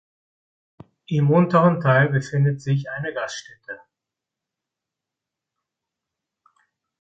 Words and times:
Im 1.05 1.29
unteren 1.29 1.79
Teil 1.79 2.09
befindet 2.09 2.59
sich 2.59 2.89
eine 2.89 3.13
Gaststätte. 3.13 3.81